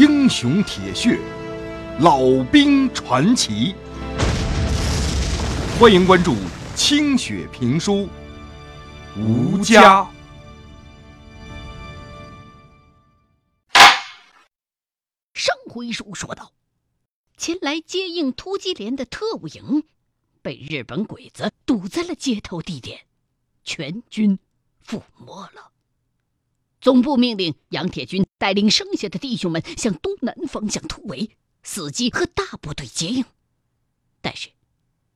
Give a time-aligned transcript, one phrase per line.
[0.00, 1.20] 英雄铁血，
[1.98, 3.74] 老兵传奇。
[5.78, 6.34] 欢迎关注
[6.74, 8.08] 清雪评书
[9.22, 10.00] 《吴家》。
[15.34, 16.52] 上回书说到，
[17.36, 19.84] 前来接应突击连的特务营
[20.40, 23.00] 被日本鬼子堵在了接头地点，
[23.64, 24.38] 全军
[24.82, 25.72] 覆没了。
[26.80, 31.30] 总部命令杨铁军带领剩下的弟兄们向东南方向突围，
[31.64, 33.24] 伺机和大部队接应。
[34.22, 34.50] 但是，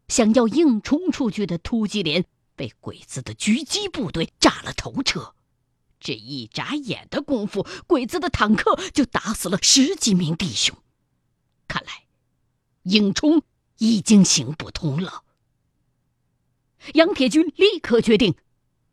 [0.08, 5.34] 想要硬冲出去的突击连被鬼子的狙击部队炸了头车。
[5.98, 10.76] 这一眨眼的功夫，鬼子的坦克就打死了十几名弟兄。
[11.66, 12.04] 看来，
[12.82, 13.42] 硬冲
[13.78, 15.24] 已经行不通了。
[16.92, 18.34] 杨铁军立刻决定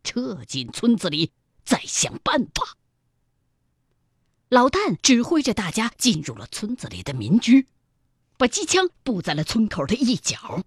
[0.06, 1.34] 撤进村子里。
[1.72, 2.76] 再想办法。
[4.50, 7.70] 老旦指挥着大家进入了村子里的民居，
[8.36, 10.66] 把机枪布在了村口的一角。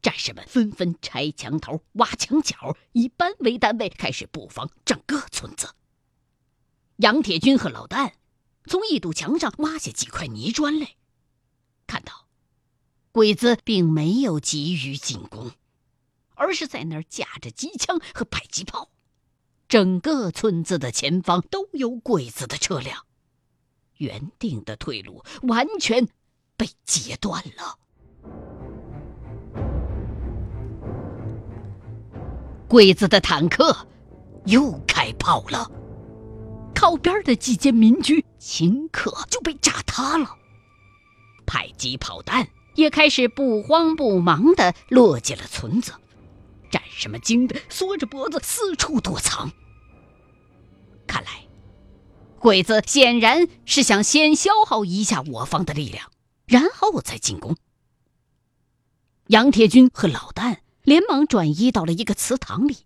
[0.00, 5.74] 战士们纷纷拆墙头、挖墙角，以班为单位开始布防整个村子。
[6.96, 8.12] 杨铁军和老旦
[8.64, 10.96] 从一堵墙上挖下几块泥砖来，
[11.86, 12.28] 看到
[13.12, 15.52] 鬼子并没有急于进攻，
[16.34, 18.90] 而是在那儿架着机枪和迫击炮。
[19.68, 23.04] 整个村子的前方都有鬼子的车辆，
[23.96, 26.06] 原定的退路完全
[26.56, 27.78] 被截断了。
[32.68, 33.86] 鬼子的坦克
[34.46, 35.70] 又开炮了，
[36.74, 40.28] 靠边的几间民居顷刻就被炸塌了，
[41.46, 45.92] 迫击炮弹也开始不慌不忙的落进了村子，
[46.74, 49.52] 战士们惊得缩着脖子四处躲藏。
[51.06, 51.46] 看来，
[52.40, 56.10] 鬼子显然是想先消耗一下我方的力量，
[56.46, 57.56] 然后再进攻。
[59.28, 62.78] 杨铁军和老旦连忙转移到了一个祠堂里，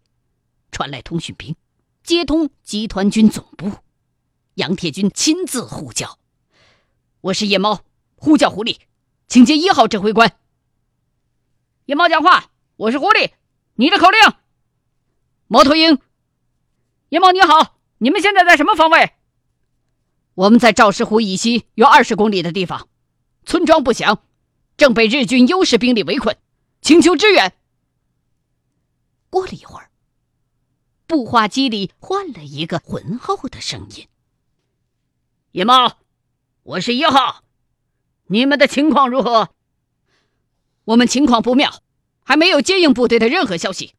[0.70, 1.56] 传来通讯兵，
[2.02, 3.72] 接通集团军总部。
[4.56, 6.18] 杨铁军亲自呼叫
[7.22, 7.80] ：“我是夜猫，
[8.16, 8.80] 呼叫狐狸，
[9.28, 10.36] 请接一号指挥官。”
[11.86, 13.30] 夜猫讲话：“我是狐狸，
[13.78, 14.20] 你的口令。”
[15.46, 15.98] 猫头鹰，
[17.08, 17.76] 野猫你好。
[18.00, 19.14] 你们现在在什么方位？
[20.34, 22.88] 我们在赵石湖以西约二十公里的地方，
[23.44, 24.22] 村庄不详，
[24.76, 26.36] 正被日军优势兵力围困，
[26.80, 27.54] 请求支援。
[29.30, 29.90] 过了一会儿，
[31.06, 34.06] 步话机里换了一个浑厚的声音
[35.50, 35.98] ：“野猫，
[36.62, 37.42] 我是一号，
[38.26, 39.48] 你们的情况如何？
[40.84, 41.82] 我们情况不妙，
[42.28, 43.94] 还没有接应部队的任何消息。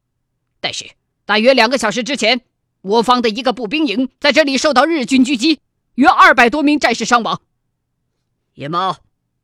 [0.60, 0.90] 但是
[1.26, 2.40] 大约两个小时之前。”
[2.82, 5.60] 我方的一个步兵营在这里受到日军狙击，
[5.96, 7.42] 约二百多名战士伤亡。
[8.54, 8.96] 野猫，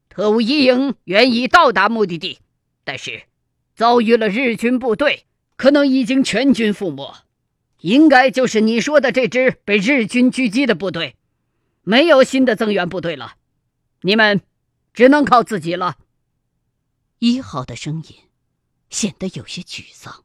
[0.08, 2.38] 特务一营原已到达目的地，
[2.82, 3.24] 但是
[3.74, 5.26] 遭遇了日军部队，
[5.58, 7.14] 可能已经全军覆没。
[7.80, 11.14] 应该就是你说的这支被日军狙击的部队，
[11.82, 13.34] 没有新的增援部队了，
[14.00, 14.40] 你们
[14.94, 15.96] 只能靠自己了。
[17.18, 18.16] 一号的声音
[18.90, 20.24] 显得有些沮丧，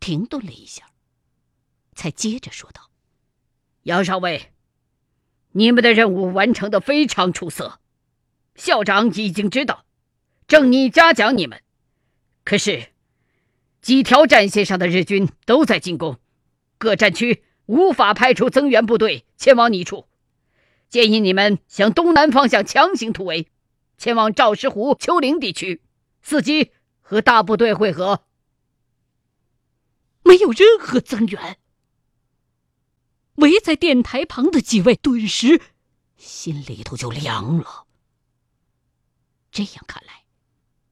[0.00, 0.84] 停顿了一下。
[1.94, 2.90] 才接着说道
[3.82, 4.52] ：“杨少尉，
[5.50, 7.80] 你们的任务完成的非常出色，
[8.54, 9.84] 校长已经知道，
[10.46, 11.60] 正拟嘉奖你们。
[12.44, 12.92] 可是，
[13.82, 16.20] 几条战线上的日军都在进攻，
[16.78, 20.06] 各战区无法派出增援部队前往你处，
[20.88, 23.48] 建议你们向东南方向强行突围，
[23.96, 25.82] 前往赵石湖、丘陵地区，
[26.24, 26.70] 伺机
[27.08, 28.22] 和大部队会合。
[30.22, 31.56] 没有任何增援。”
[33.36, 35.62] 围在电台旁的几位顿时
[36.18, 37.86] 心里头就凉了。
[39.50, 40.24] 这样看来，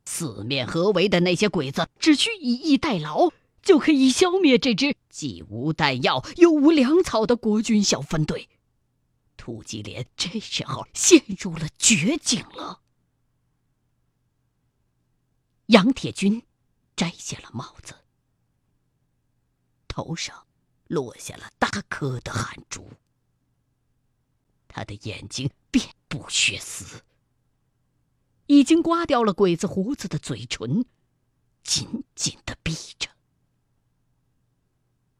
[0.06, 8.48] 四面合围的那些鬼子只需以逸待劳，就可以消灭这支既无弹药又无粮草的国军小分队。
[9.36, 12.80] 突击连这时候陷入了绝境了。
[15.66, 16.44] 杨铁军
[16.94, 17.94] 摘下了帽子，
[19.88, 20.44] 头上。
[20.88, 22.88] 落下了大颗的汗珠，
[24.68, 27.02] 他的眼睛遍布血丝，
[28.46, 30.86] 已经刮掉了鬼子胡子的嘴唇
[31.64, 33.10] 紧紧的闭着。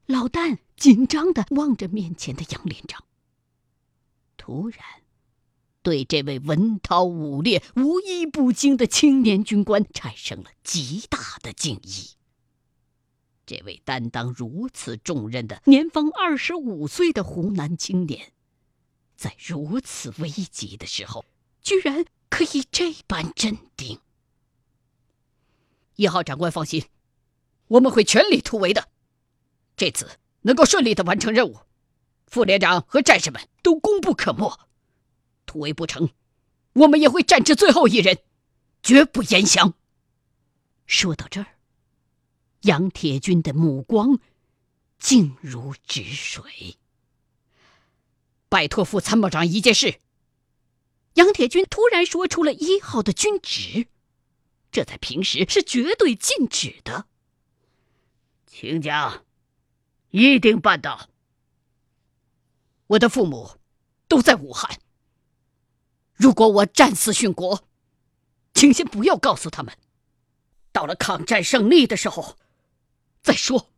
[0.04, 3.04] 老旦紧张的望着面前的杨连长，
[4.36, 5.02] 突然
[5.86, 12.16] 对这位文韬武略、无一不精的青年军官产生了极大的敬意。
[13.46, 18.32] 这位担当如此重任的年方二十五岁的湖南青年，
[19.16, 21.24] 在如此危急的时候，
[21.62, 24.00] 居然可以这般镇定。
[25.94, 26.86] 一号长官放心，
[27.68, 28.88] 我们会全力突围的。
[29.76, 31.58] 这次能够顺利的完成任务，
[32.26, 34.65] 副连长和战士们都功不可没。
[35.56, 36.10] 突围不成，
[36.74, 38.18] 我们也会战至最后一人，
[38.82, 39.72] 绝不言降。
[40.86, 41.46] 说到这儿，
[42.60, 44.18] 杨铁军的目光
[44.98, 46.76] 静如止水。
[48.50, 49.98] 拜托副参谋长一件事。
[51.14, 53.86] 杨铁军突然说出了一号的军职，
[54.70, 57.06] 这在平时是绝对禁止的。
[58.46, 59.24] 请讲，
[60.10, 61.08] 一定办到。
[62.88, 63.52] 我的父母
[64.06, 64.78] 都在武汉。
[66.16, 67.64] 如果我战死殉国，
[68.54, 69.76] 请先不要告诉他们。
[70.72, 72.36] 到了抗战胜利的时候
[73.22, 73.70] 再说。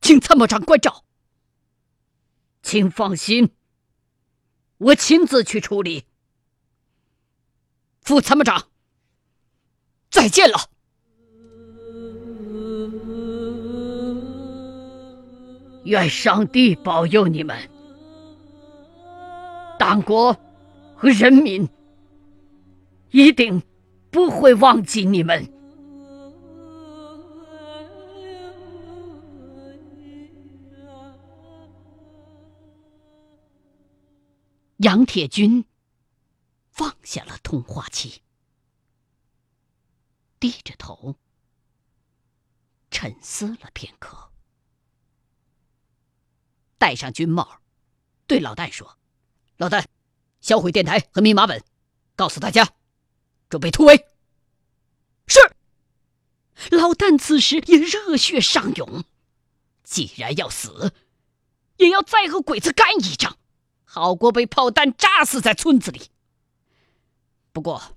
[0.00, 1.04] 请参谋长关照。
[2.62, 3.54] 请放心，
[4.78, 6.04] 我亲自去处理。
[8.00, 8.68] 副参谋长，
[10.10, 10.70] 再见了。
[15.84, 17.70] 愿上帝保佑你们，
[19.78, 20.38] 党国
[20.98, 21.68] 和人民
[23.12, 23.62] 一定
[24.10, 25.48] 不会忘记你们。
[34.78, 35.64] 杨铁军
[36.70, 38.22] 放下了通话器，
[40.40, 41.14] 低着头
[42.90, 44.32] 沉思了片刻，
[46.76, 47.60] 戴上军帽，
[48.26, 48.98] 对老戴说
[49.58, 49.88] ：“老戴，
[50.40, 51.62] 销毁电台和密码本，
[52.16, 52.72] 告诉大家，
[53.48, 54.06] 准备突围。”
[55.26, 55.40] 是。
[56.70, 59.04] 老旦此时也热血上涌，
[59.84, 60.92] 既然要死，
[61.76, 63.38] 也要再和鬼子干一仗。
[63.84, 66.10] 好过被炮弹炸死在村子里。
[67.52, 67.96] 不过，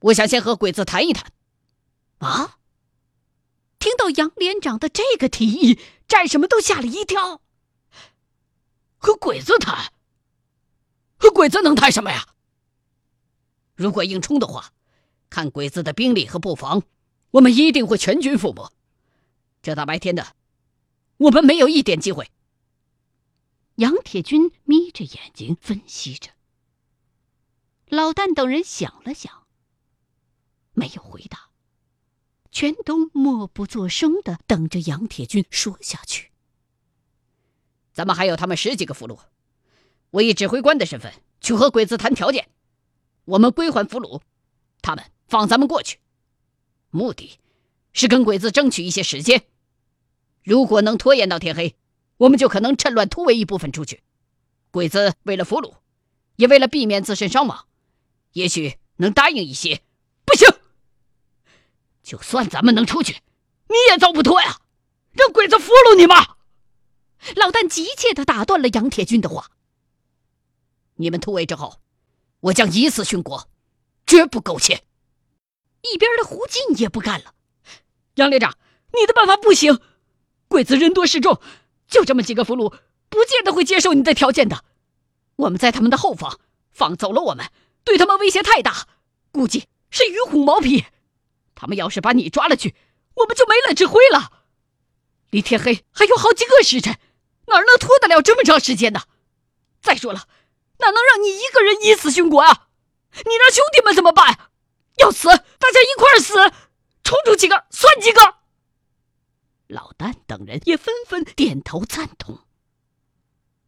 [0.00, 1.30] 我想先和鬼子谈一谈。
[2.18, 2.58] 啊！
[3.78, 5.78] 听到杨连长的这个提议，
[6.08, 7.42] 战士们都吓了一跳。
[8.96, 9.92] 和鬼子谈？
[11.18, 12.26] 和鬼子能谈什么呀？
[13.74, 14.72] 如果硬冲的话，
[15.30, 16.82] 看鬼子的兵力和布防，
[17.32, 18.72] 我们一定会全军覆没。
[19.60, 20.34] 这大白天的，
[21.16, 22.30] 我们没有一点机会。
[23.76, 26.30] 杨铁军眯着眼睛分析着，
[27.88, 29.46] 老旦等人想了想，
[30.72, 31.50] 没有回答，
[32.50, 36.32] 全都默不作声的等着杨铁军说下去。
[37.92, 39.20] 咱们还有他们十几个俘虏，
[40.10, 42.48] 我以指挥官的身份去和鬼子谈条件，
[43.24, 44.20] 我们归还俘虏，
[44.82, 45.98] 他们放咱们过去，
[46.90, 47.38] 目的
[47.92, 49.44] 是跟鬼子争取一些时间，
[50.42, 51.76] 如果能拖延到天黑。
[52.18, 54.02] 我们就可能趁乱突围一部分出去，
[54.72, 55.74] 鬼子为了俘虏，
[56.34, 57.66] 也为了避免自身伤亡，
[58.32, 59.82] 也许能答应一些。
[60.24, 60.48] 不行，
[62.02, 63.22] 就算咱们能出去，
[63.68, 64.58] 你也走不脱呀！
[65.12, 66.38] 让鬼子俘虏你吗？
[67.36, 69.52] 老旦急切的打断了杨铁军的话。
[70.98, 71.80] 你们突围之后，
[72.40, 73.48] 我将以死殉国，
[74.06, 74.84] 绝不苟且。
[75.82, 77.34] 一边的胡进也不干了，
[78.14, 78.56] 杨连长，
[78.92, 79.80] 你的办法不行，
[80.48, 81.40] 鬼子人多势众。
[81.86, 82.74] 就这么几个俘虏，
[83.08, 84.64] 不见得会接受你的条件的。
[85.36, 86.38] 我们在他们的后方
[86.70, 87.50] 放走了我们，
[87.84, 88.88] 对他们威胁太大，
[89.32, 90.84] 估计是鱼虎毛皮。
[91.54, 92.74] 他们要是把你抓了去，
[93.14, 94.32] 我们就没了指挥了。
[95.30, 96.98] 离天黑还有好几个时辰，
[97.46, 99.02] 哪能拖得了这么长时间呢？
[99.80, 100.28] 再说了，
[100.78, 102.68] 哪能让你一个人以死殉国啊？
[103.12, 104.50] 你让兄弟们怎么办？
[104.98, 106.34] 要死，大家一块儿死，
[107.02, 108.38] 冲出几个算几个。
[109.66, 112.40] 老旦等人也纷纷点头赞同。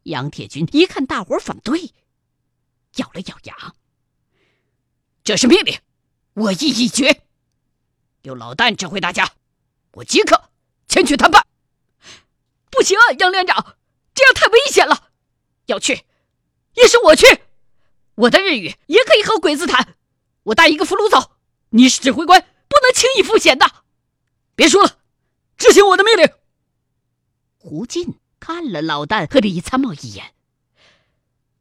[0.03, 1.93] 杨铁军一看大伙反对，
[2.95, 3.75] 咬了咬牙
[5.23, 5.79] ：“这是命令，
[6.33, 7.23] 我意已决。
[8.23, 9.33] 由老旦指挥大家，
[9.93, 10.49] 我即刻
[10.87, 11.45] 前去谈判。
[12.71, 13.77] ”“不行，杨连长，
[14.15, 15.11] 这样太危险了。
[15.67, 16.05] 要去，
[16.73, 17.25] 也是我去。
[18.15, 19.95] 我的日语也可以和鬼子谈。
[20.43, 21.31] 我带一个俘虏走。
[21.69, 23.83] 你是指挥官，不能轻易赴险的。
[24.55, 24.97] 别说了。”
[25.57, 26.27] 执行我的命令。
[27.57, 30.33] 胡进看了老旦和李参谋一眼。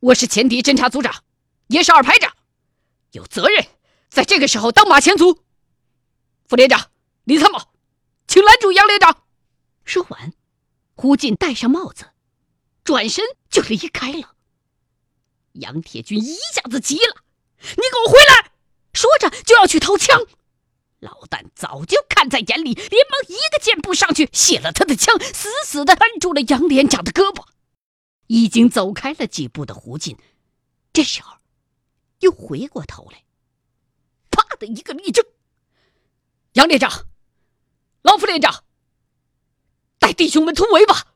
[0.01, 1.23] 我是前敌侦察组长，
[1.67, 2.35] 也是二排长，
[3.11, 3.67] 有责任
[4.09, 5.45] 在这个时候当马前卒。
[6.49, 6.91] 副连长
[7.25, 7.61] 李参谋，
[8.27, 9.25] 请拦住杨连长。
[9.85, 10.33] 说完，
[10.95, 12.07] 胡进戴上帽子，
[12.83, 14.35] 转身就离开了。
[15.53, 17.17] 杨铁军一下子急了
[17.61, 18.53] ：“你给我回来！”
[18.93, 20.27] 说着就要去掏枪。
[21.01, 27.47] 老旦早就看在眼里，连忙一个箭步上去，卸了他的枪，死死的按住了杨连长的胳膊。
[28.27, 30.17] 已经走开了几步的胡进，
[30.93, 31.37] 这时候
[32.21, 33.25] 又回过头来，
[34.31, 35.25] 啪的一个立正。
[36.53, 37.07] 杨连长，
[38.03, 38.65] 老副连长，
[39.99, 41.15] 带弟兄们突围吧！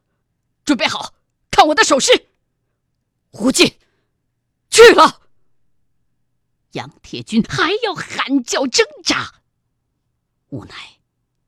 [0.65, 1.15] 准备好，
[1.51, 2.29] 看我的手势。
[3.31, 3.77] 胡进，
[4.75, 5.21] 去了。
[6.73, 9.43] 杨铁军还要喊叫挣扎，
[10.49, 10.99] 无奈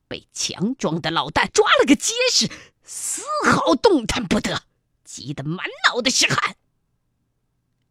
[0.06, 2.48] 被强壮的老旦抓了个结实，
[2.84, 4.62] 丝毫动弹不得，
[5.02, 6.56] 急得满脑袋是汗。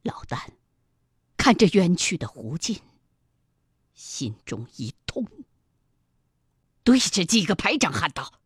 [0.03, 0.39] 老旦
[1.35, 2.81] 看着远去的胡进，
[3.93, 5.27] 心中一痛，
[6.85, 8.39] 对着几个排长喊道：“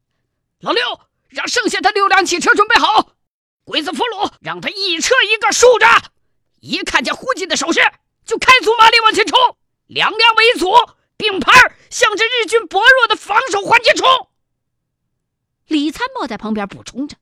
[0.61, 0.81] 老六，
[1.27, 3.15] 让剩下的六辆汽车准备好，
[3.63, 6.11] 鬼子俘虏让他一车一个竖着，
[6.61, 7.79] 一看见胡进的手势。”
[8.25, 9.39] 就开足马力往前冲，
[9.87, 10.67] 两辆为一组，
[11.17, 11.51] 并排
[11.89, 14.07] 向着日军薄弱的防守环节冲。
[15.65, 17.17] 李参谋在旁边补充着：“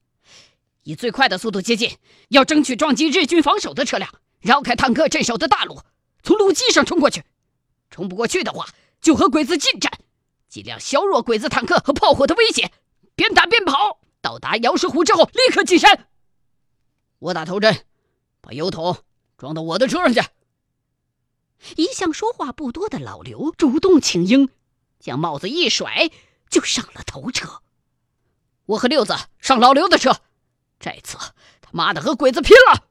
[0.84, 4.10] 以最快的速度接近，要争取撞击日军防守的车辆，
[4.41, 5.79] 绕开坦克镇守的大路，
[6.24, 7.24] 从路基上冲过去。
[7.89, 8.67] 冲不过去的话，
[9.00, 9.89] 就和鬼子近战，
[10.50, 12.70] 尽量削弱鬼子坦克和炮火的威胁。
[13.15, 16.10] 边打边跑，到达瑶石湖之后，立刻进山。
[17.20, 17.86] 我打头阵，
[18.41, 18.98] 把油桶
[19.38, 20.22] 装到我的车上去。”
[21.75, 24.50] 一向说话不多的老刘主动请缨，
[25.00, 26.12] 将帽子一甩，
[26.50, 27.62] 就上了头车。
[28.65, 30.22] 我和六子上老刘的车，
[30.79, 31.17] 这次
[31.62, 32.88] 他妈的和鬼子拼了！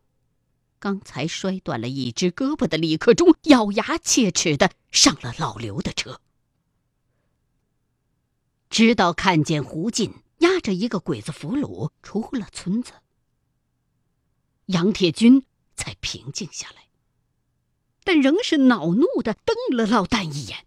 [0.78, 6.20] 刚才摔断了一只胳膊的李克忠咬牙切齿的上了老刘的车，
[8.68, 12.92] 直到看见胡进押着一个鬼子俘虏出了村子，
[14.66, 15.44] 杨铁军
[16.06, 16.84] 平静下来。
[18.04, 20.64] 但仍是恼怒的瞪了老旦一眼。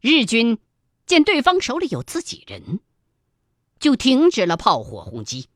[0.00, 0.58] 日军
[1.04, 2.80] 见对方手里有自己人，
[3.78, 5.48] 就停止了炮火轰击。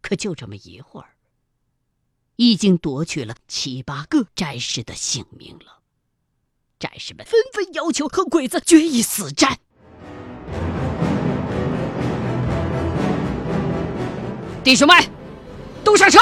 [0.00, 1.16] 可就这么一会儿，
[2.36, 5.80] 已经夺去了七八个战士的性命了。
[6.78, 9.58] 战士们纷纷要求和鬼子决一死战。
[14.62, 14.96] 弟兄们，
[15.82, 16.20] 都上车，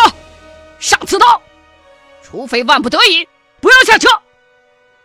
[0.82, 1.40] 上刺刀！
[2.22, 3.28] 除非万不得已，
[3.60, 4.08] 不要下车。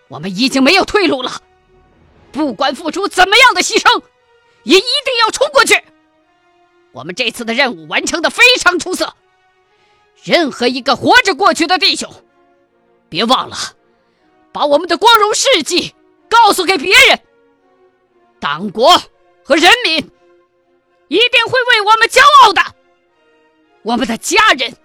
[0.08, 1.40] 我们已经没有退路了，
[2.32, 4.02] 不管付出怎么样的牺牲，
[4.64, 5.80] 也一定要冲过去。
[6.94, 9.14] 我们这次的任务完成的非常出色。
[10.24, 12.12] 任何一个活着过去的弟兄，
[13.08, 13.56] 别忘了
[14.52, 15.94] 把我们的光荣事迹
[16.28, 17.20] 告诉给别人。
[18.40, 19.00] 党国
[19.44, 19.98] 和人民
[21.08, 22.62] 一定会为我们骄傲的。
[23.84, 24.76] 我们的家人。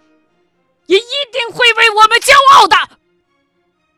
[0.86, 2.76] 也一定会为我们骄傲的。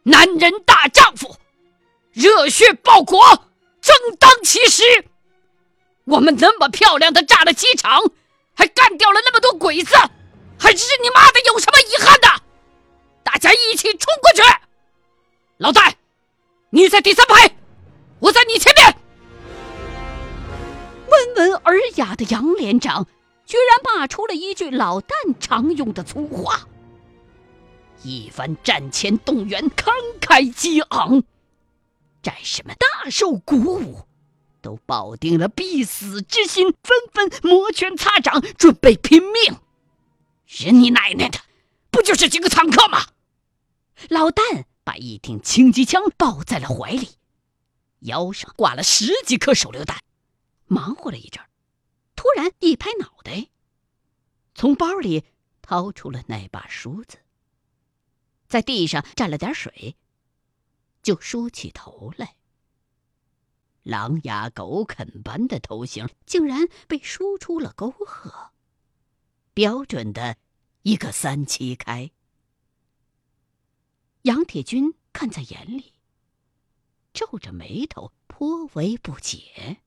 [0.04, 1.36] 男人大丈夫，
[2.12, 3.48] 热血报国，
[3.80, 4.82] 正当其时。
[6.04, 8.02] 我们那么漂亮的炸了机场，
[8.54, 9.94] 还干掉了那么多鬼子，
[10.58, 12.28] 还是你妈的有什么遗憾的？
[13.22, 14.42] 大家一起冲过去！
[15.56, 15.96] 老戴，
[16.68, 17.56] 你在第三排，
[18.18, 18.94] 我在你前面。
[21.08, 23.06] 温文尔雅的杨连长
[23.46, 25.08] 居然骂出了一句老旦
[25.40, 26.66] 常用的粗话。
[28.04, 31.24] 一番战前动员，慷慨激昂，
[32.22, 34.06] 战士们大受鼓舞，
[34.60, 39.58] 都抱定了必死之心，纷纷摩拳擦掌，准备拼命。
[40.46, 41.40] 人你奶奶的，
[41.90, 43.06] 不就是几个坦克吗？
[44.10, 47.08] 老旦把一挺轻机枪抱在了怀里，
[48.00, 49.98] 腰上挂了十几颗手榴弹，
[50.66, 51.42] 忙活了一阵
[52.14, 53.46] 突然一拍脑袋，
[54.54, 55.24] 从包里
[55.62, 57.16] 掏出了那把梳子。
[58.54, 59.96] 在地上蘸了点水，
[61.02, 62.36] 就梳起头来。
[63.82, 68.52] 狼牙狗啃般的头型竟然被梳出了沟壑，
[69.54, 70.36] 标准的
[70.82, 72.12] 一个三七开。
[74.22, 75.94] 杨铁军看在眼里，
[77.12, 79.80] 皱着眉头，颇为不解。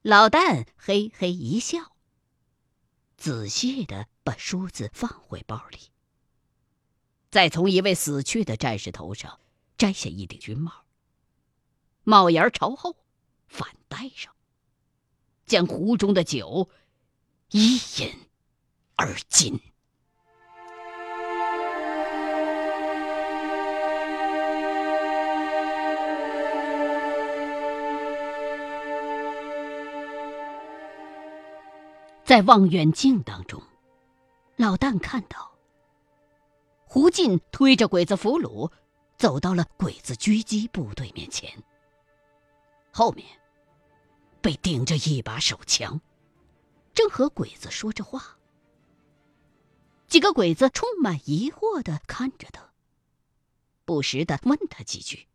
[0.00, 1.94] 老旦嘿嘿一笑，
[3.18, 5.90] 仔细的把梳子放回包里。
[7.30, 9.38] 再从一位死去的战士头上
[9.78, 10.72] 摘下一顶军帽，
[12.02, 12.96] 帽檐朝后，
[13.46, 14.34] 反戴上，
[15.46, 16.68] 将壶中的酒
[17.50, 18.12] 一饮
[18.96, 19.60] 而尽。
[32.24, 33.62] 在望远镜当中，
[34.56, 35.49] 老旦看到。
[36.92, 38.72] 胡进推着鬼子俘虏，
[39.16, 41.62] 走到了鬼子狙击部队面前。
[42.90, 43.24] 后面
[44.40, 46.00] 被顶着一把手枪，
[46.92, 48.36] 正和鬼子说着话。
[50.08, 52.72] 几个鬼子充满疑惑的看着他，
[53.84, 55.28] 不时的问他几句。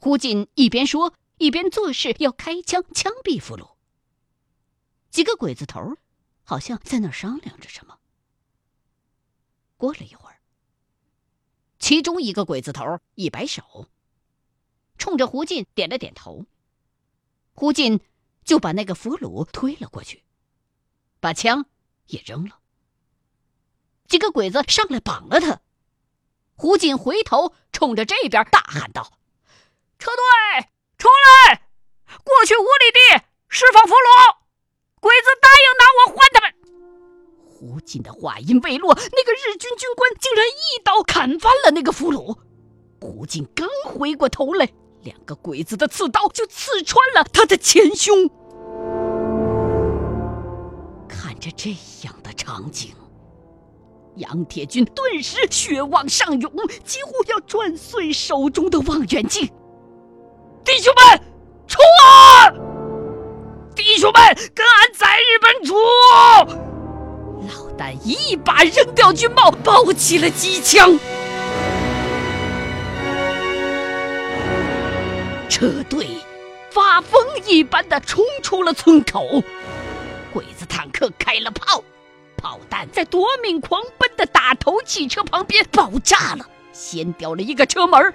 [0.00, 3.76] 胡进一边说，一边做事要开枪枪毙俘虏。
[5.08, 5.94] 几个鬼子头
[6.42, 7.99] 好像在那商量着什么。
[9.80, 10.36] 过了一会儿，
[11.78, 13.88] 其中一个鬼子头一摆手，
[14.98, 16.44] 冲着胡进点了点头。
[17.54, 17.98] 胡进
[18.44, 20.22] 就把那个俘虏推了过去，
[21.18, 21.64] 把枪
[22.08, 22.60] 也扔了。
[24.06, 25.62] 几个鬼子上来绑了他，
[26.56, 29.18] 胡进回头冲着这边大喊道
[29.98, 30.68] ：“车队，
[30.98, 31.08] 出
[31.48, 31.70] 来！
[32.22, 33.24] 过去五里地
[37.80, 42.36] 胡锦的话音未落，那个日军军官竟然一刀砍翻了那个俘虏。
[43.00, 44.68] 胡进刚回过头来，
[45.02, 48.28] 两个鬼子的刺刀就刺穿了他的前胸。
[51.08, 51.70] 看着这
[52.04, 52.90] 样的场景。
[54.16, 56.52] 杨铁军顿时血往上涌，
[56.84, 59.46] 几乎要撞碎手中的望远镜。
[60.62, 61.22] 弟兄们，
[61.66, 62.52] 冲啊！
[63.74, 64.22] 弟兄们，
[64.54, 66.69] 跟俺在日本出！
[67.48, 70.98] 老旦一把扔掉军帽，抱起了机枪。
[75.48, 76.06] 车队
[76.70, 79.42] 发疯一般的冲出了村口，
[80.32, 81.82] 鬼子坦克开了炮。
[82.36, 88.14] 炮弹在夺命狂奔的打头汽车旁边爆炸了，掀掉了一个车门。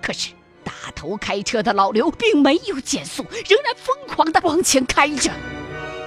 [0.00, 0.30] 可是
[0.64, 5.30] 打头开车的老刘并没有减速，仍然疯狂的往前开着。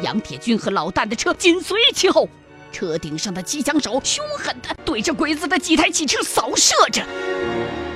[0.01, 2.27] 杨铁军和老旦的车紧随其后，
[2.71, 7.05] 车顶上的机枪手凶狠地对着鬼子的几台汽车扫射着，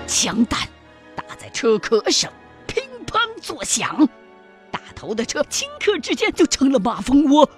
[0.07, 0.67] 枪弹
[1.15, 2.31] 打在车壳上，
[2.67, 4.07] 乒乓作响。
[4.71, 7.49] 大头的车顷刻之间就成了马蜂窝。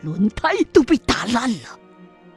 [0.00, 1.78] 轮胎都被打烂了，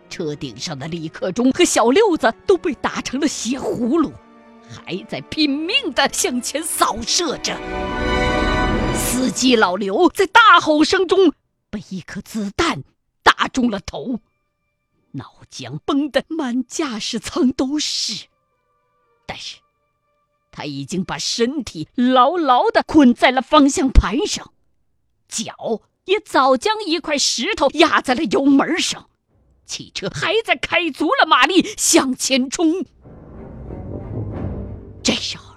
[0.09, 4.13] 车顶上的李克忠和小六子都被打成了血葫芦，
[4.69, 7.57] 还在拼命地向前扫射着。
[8.93, 11.33] 司机老刘在大吼声中
[11.71, 12.83] 被一颗子弹
[13.25, 14.21] 打中了头，
[15.11, 18.27] 脑浆崩得满驾驶舱都是。
[19.25, 19.57] 但是，
[20.51, 24.53] 他已经把身体牢牢地捆在了方向盘上，
[25.27, 25.81] 脚。
[26.05, 29.09] 也早将一块石头压在了油门上，
[29.65, 32.85] 汽车还在开足了马力向前冲。
[35.01, 35.55] 这时候，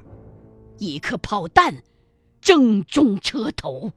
[0.78, 1.82] 一颗炮弹
[2.40, 3.92] 正中车头，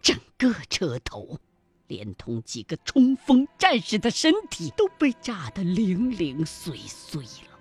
[0.00, 1.40] 整个车头，
[1.86, 7.58] 连同几个冲锋战士的身体都被炸得零零碎碎了。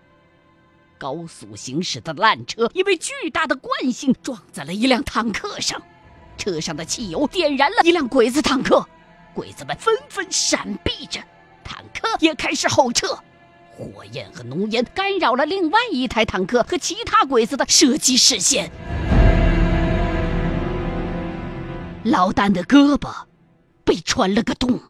[0.98, 5.82] 高速行驶的烂车因为巨大的惯性撞在了一辆坦克上。
[6.38, 8.86] 车上的汽油点燃了一辆鬼子坦克，
[9.34, 11.22] 鬼子们纷纷闪避着，
[11.64, 13.18] 坦克也开始后撤。
[13.76, 18.72] 火焰和浓烟干扰了另外一台坦克和其他鬼子的射击视线。
[22.04, 23.14] 老丹的胳膊
[23.86, 24.90] 被穿了个洞，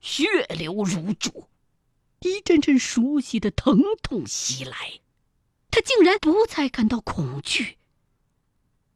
[0.00, 1.48] 血流如注，
[2.20, 5.00] 一阵阵熟悉的疼痛袭来，
[5.70, 7.78] 他竟然不再感到恐惧，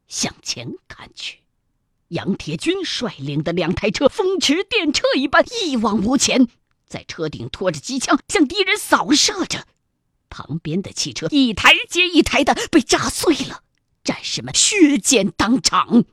[0.07, 1.39] 向前看去。
[2.09, 6.47] 杨铁军率领的两台车风驰电掣一般一往无前，
[6.87, 9.67] 在车顶拖着机枪向敌人扫射着。
[10.29, 13.63] 旁边的汽车一台接一台的被炸碎了，
[14.03, 16.05] 战士们血溅当场。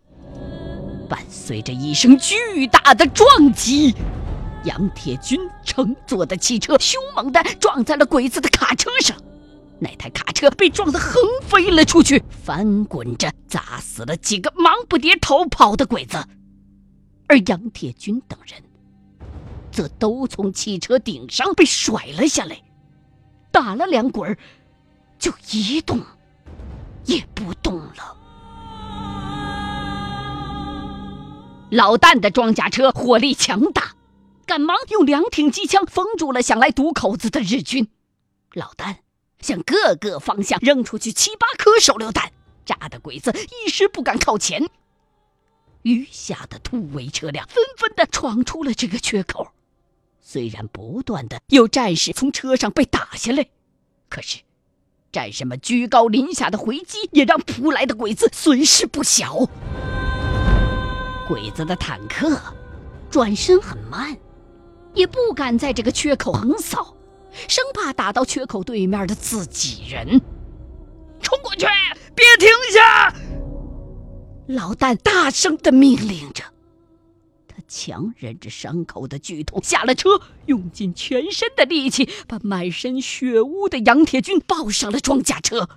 [1.08, 3.94] 伴随着一声巨大的撞击，
[4.64, 9.16] 杨铁军乘坐的汽车凶猛地撞在了鬼子的卡车上。
[9.80, 16.24] 那台卡车被撞得横飞了出去，翻滚着砸死了几个忙不迭逃跑的鬼子，
[17.26, 18.62] 而杨铁军等人
[19.70, 22.56] 则都从汽车顶上被甩了下来，
[23.50, 24.36] 打了两滚
[25.18, 26.00] 就一动
[27.04, 28.16] 也不动了。
[31.74, 33.96] 老旦的装甲车火力强大，
[34.46, 37.88] 赶忙用两挺机枪封住了想来堵口子的日军。
[38.52, 38.98] 老旦。
[39.40, 42.32] 向各个方向扔出去七八颗手榴弹，
[42.64, 43.30] 炸得鬼子
[43.66, 44.70] 一时不敢靠前。
[45.82, 49.48] 余下的突围车辆纷纷的闯出了这个缺口，
[50.22, 53.46] 虽然不断的有战士从车上被打下来，
[54.08, 54.38] 可是
[55.12, 59.46] 战士们居高临下的回击也让扑来的鬼子损失不小。
[61.26, 62.38] 鬼子的坦克
[63.10, 64.16] 转身很慢，
[64.92, 66.94] 也不敢在这个缺口横扫。
[67.48, 70.20] 生怕打到缺口对面的自己人，
[71.20, 71.66] 冲过去，
[72.14, 73.12] 别停下！
[74.46, 76.44] 老旦大声的命令着。
[77.48, 85.68] 他强忍着伤口的剧痛，下了车，用尽全身的力气，把满身血污的杨铁军抱上了装甲车。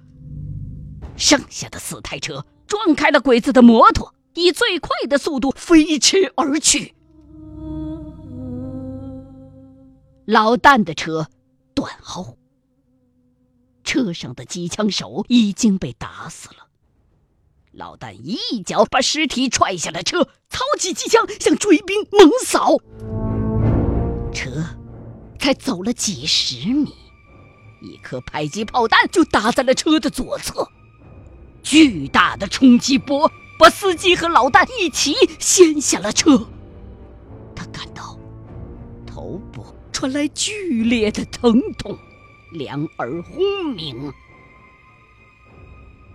[1.15, 6.93] 剩下的四台车撞开了鬼子的摩托，以最快的速度飞驰而去。
[10.25, 11.27] 老旦的车
[11.73, 12.37] 断后，
[13.83, 16.67] 车上的机枪手已经被打死了。
[17.71, 22.77] 老旦一脚把尸体踹下了车，操起机枪向追兵猛扫。
[24.31, 24.63] 车
[25.39, 26.93] 才走了几十米，
[27.81, 30.69] 一颗迫击炮弹就打在了车的左侧，
[31.63, 36.47] 巨大的冲击波把司机和老旦一起掀下了车。
[37.55, 38.17] 他感到
[39.05, 39.65] 头部。
[39.93, 41.97] 传来剧烈的疼痛，
[42.51, 44.13] 两耳轰鸣。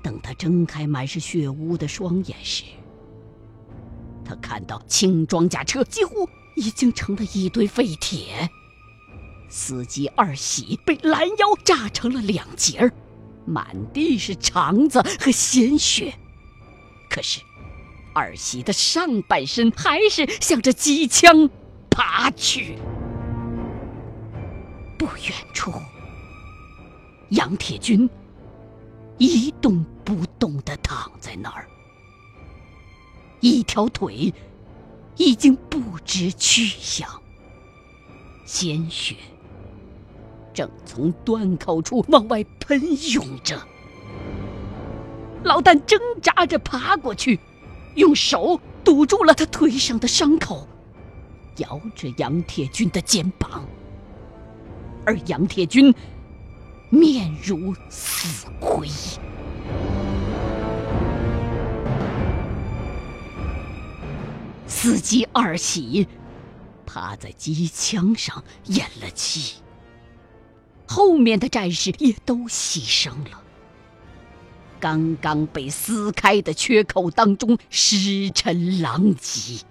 [0.05, 2.63] 等他睁开满是血污的双眼时，
[4.25, 8.49] 他看到轻装甲车几乎已经成了一堆废铁，
[9.49, 12.93] 司机二喜被拦腰炸成了两截儿，
[13.45, 16.15] 满地是肠子和鲜血。
[17.13, 17.43] 可是，
[18.15, 21.51] 二喜的上半身还是向着机枪
[21.91, 22.79] 爬去。
[24.97, 25.71] 不远处，
[27.29, 28.09] 杨铁军
[29.19, 31.69] 一动不动地躺在那儿，
[33.41, 34.33] 一条腿
[35.17, 37.07] 已经不知去向，
[38.47, 39.17] 鲜血
[40.55, 43.61] 正从端口处往外喷涌着。
[45.45, 47.39] 老旦挣扎着爬过去，
[47.97, 50.69] 用手堵住了他腿上的伤口，
[51.57, 53.65] 摇着杨铁军的肩膀。
[55.05, 55.93] 而杨铁军
[56.91, 58.89] 面如死灰，
[64.69, 66.07] 司机二喜
[66.87, 69.57] 趴在机枪上咽了气，
[70.87, 73.43] 后面的战士也都牺牲了。
[74.83, 79.65] 刚刚被撕开的缺口当中，尸沉狼藉。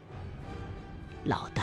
[1.26, 1.62] 老旦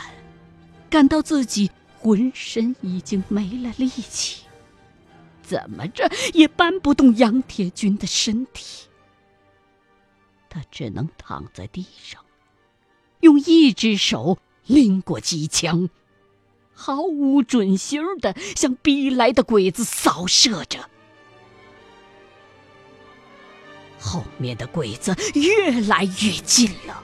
[0.89, 1.71] 感到自己。
[2.01, 4.43] 浑身已经没了力气，
[5.43, 8.87] 怎么着也搬不动杨铁军的身体。
[10.47, 12.23] 他只能躺在地上，
[13.19, 15.89] 用一只手拎过机枪，
[16.73, 20.89] 毫无准心的向逼来的鬼子扫射着。
[23.99, 27.03] 后面的鬼子越来越近了，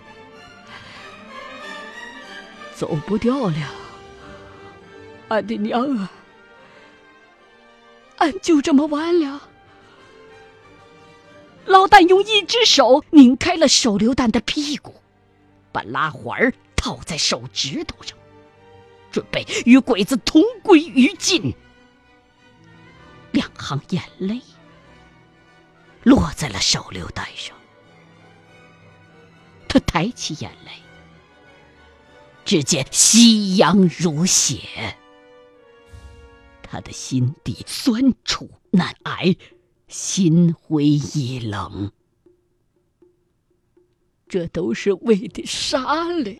[2.75, 3.57] 走不掉了。
[5.27, 6.11] 俺的娘啊！
[8.17, 9.49] 俺就这么完了。
[11.65, 14.95] 老旦用一只手拧开了手榴弹的屁股，
[15.71, 18.17] 把拉环套在手指头上，
[19.11, 21.53] 准备与鬼子同归于尽。
[23.31, 24.39] 两行眼泪
[26.05, 27.57] 落在了手榴弹上，
[29.67, 30.73] 他抬起眼来，
[32.45, 34.95] 只见夕阳如血。
[36.61, 39.35] 他的心底酸楚难挨，
[39.87, 41.91] 心灰意冷。
[44.27, 46.39] 这都是为的啥嘞？